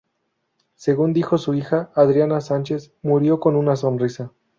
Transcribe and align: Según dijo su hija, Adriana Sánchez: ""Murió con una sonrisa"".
Según 0.73 1.13
dijo 1.13 1.37
su 1.37 1.53
hija, 1.53 1.91
Adriana 1.93 2.41
Sánchez: 2.41 2.91
""Murió 3.03 3.39
con 3.39 3.55
una 3.55 3.75
sonrisa"". 3.75 4.33